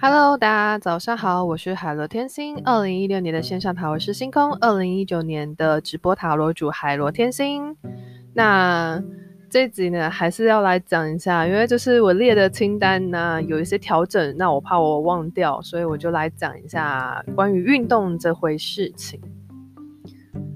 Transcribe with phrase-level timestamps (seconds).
[0.00, 2.56] Hello，大家早上好，我是海螺天星。
[2.64, 7.76] 二零一六年的线上塔罗师星空，二零一九年的直播塔罗主海螺天星。
[8.32, 9.02] 那
[9.50, 19.20] 这集呢，还是要来讲一下，因为就是我列的清单呢有一些调整，那我怕我忘掉，所以我就来讲一下关于运动这回事情。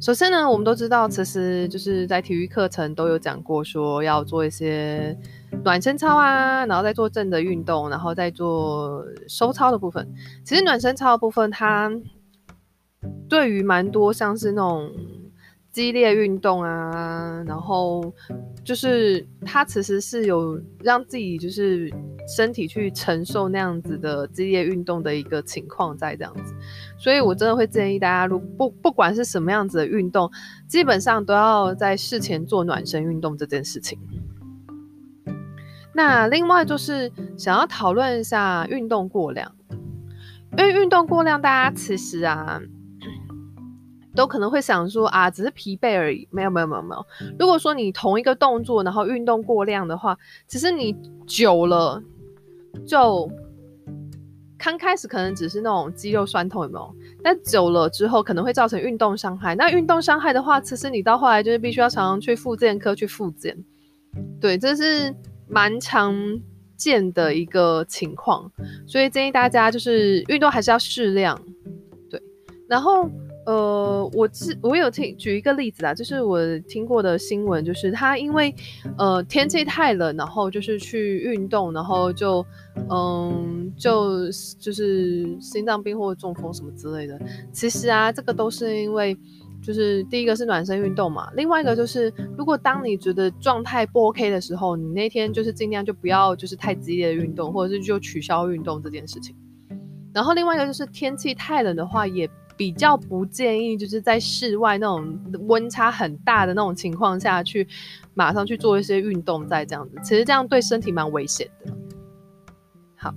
[0.00, 5.18] 首先呢，我们都知道，其实就是在体育课程都有讲过，说要做一些。
[5.64, 10.06] 暖身操啊，然后再做正的运动，然后再做收操的部分。
[10.44, 11.90] 其实暖身操的部分，它
[13.28, 14.90] 对于蛮多像是那种
[15.72, 18.12] 激烈运动啊，然后
[18.62, 21.92] 就是它其实是有让自己就是
[22.36, 26.54] 身体去承受那样子的激烈运动的一个情况在这样子。
[26.98, 30.30] 所以我真的会建议大家，如不不管是什么样子的运动，
[30.68, 33.98] 基本上都要在事前做暖身运动这件事情。
[35.96, 39.50] 那另外就是想要讨论一下运动过量，
[40.58, 42.60] 因为运动过量，大家其实啊
[44.12, 46.26] 都可能会想说啊，只是疲惫而已。
[46.32, 47.06] 没有没有没有没有，
[47.38, 50.96] 如果说你同一个动作，然后运动过量的话，其实你
[51.28, 52.02] 久了
[52.84, 53.30] 就
[54.58, 56.94] 刚开始可能只是那种肌肉酸痛，有没有？
[57.22, 59.54] 但久了之后可能会造成运动伤害。
[59.54, 63.56] 那运动伤害的话，其实你到后来就是必须要常常去复健科去复健。
[64.40, 65.14] 对，这是。
[65.54, 66.12] 蛮常
[66.76, 68.50] 见的一个情况，
[68.88, 71.40] 所以建议大家就是运动还是要适量，
[72.10, 72.20] 对。
[72.68, 73.08] 然后
[73.46, 78.52] 呃，我自我有听举一个例子啊，就是我听过的新闻，就是他因为
[78.98, 82.44] 呃天气太冷，然后就是去运动，然后就
[82.90, 84.26] 嗯就
[84.58, 87.16] 就是心脏病或者中风什么之类的。
[87.52, 89.16] 其实啊，这个都是因为。
[89.64, 99.34] 就是第一个是暖身运动嘛，另外一个就是，如果当你觉得状态不 OK 的时候，你那天就是尽量就不要就是太激烈的运动，或者是就取消运动这件事情。
[100.12, 107.66] 然后另外一个就是天气太冷的话，也比较不建议就是在室外那种温差很大的那种情况下去
[108.12, 111.74] 马上去做一些运动，再这样子，其实这样对身体蛮危险的。
[112.96, 113.12] 好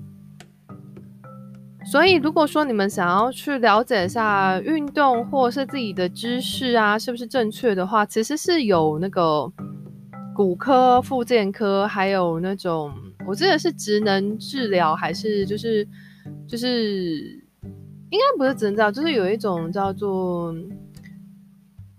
[1.89, 9.49] 所以，如果说你们想要去了解一下运动或是自己的知识啊，是不是正确的话，其实是有那个
[10.35, 12.91] 骨科、复健科，还有那种
[13.25, 15.87] 我记得是职能治疗，还是就是
[16.45, 17.41] 就是
[18.09, 20.53] 应该不是职能治疗，就是有一种叫做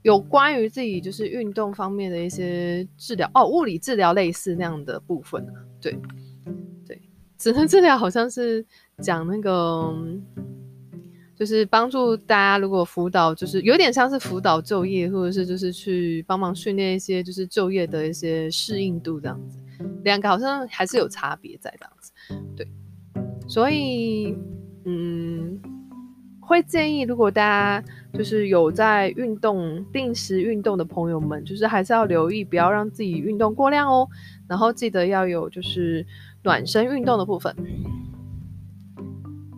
[0.02, 5.44] 有关于自己就是运动方面的一些治疗哦，物理治疗类似那样的部分。
[5.80, 5.98] 对对，
[7.38, 8.66] 职能治疗好像是。
[9.00, 9.94] 讲那个，
[11.36, 19.56] 就是帮助大家，如果辅导，就是有点像是辅导就业，或者是就是去帮忙训练一些，就是就业的一些适应度这样子。
[20.02, 22.12] 两个好像还是有差别在这样子，
[22.56, 22.66] 对。
[23.46, 24.36] 所以，
[24.84, 25.60] 嗯，
[26.48, 34.08] 会建议如果大家就是有在运动、定时运动的朋友们，就是还是要留意，不要让自己运动过量哦。
[34.48, 36.06] 然后记得要有就是
[36.42, 37.54] 暖身运动的部分。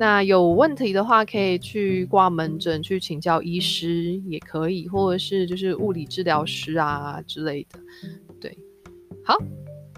[0.01, 7.79] 那有问题的话，可以去挂门诊去请教医师，也可以，或者是就是物理治疗师啊之类的。
[8.41, 8.59] 对，
[9.23, 9.37] 好，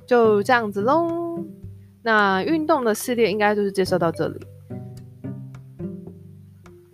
[0.07, 1.43] 就这样子喽。
[2.03, 4.41] 那运动的系列应该就是介绍到这里。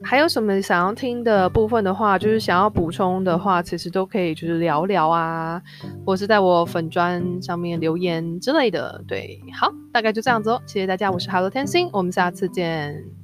[0.08, 5.60] 还有什么想要听的部分的话，就是想要补充的话，其实都可以就是聊聊啊，
[6.06, 9.04] 或是在我粉砖上面留言之类的。
[9.06, 10.58] 对，好，大概就这样子哦。
[10.64, 13.18] 谢谢大家，我是 Hello 天星，我们下次见。